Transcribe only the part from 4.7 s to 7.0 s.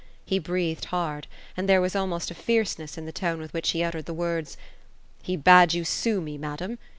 '* He bade you sue me, madam.